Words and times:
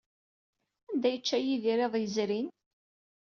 Anda 0.89 1.07
ay 1.09 1.13
yečča 1.15 1.37
Yidir 1.39 1.79
iḍ 1.85 1.93
yezrin? 1.97 2.47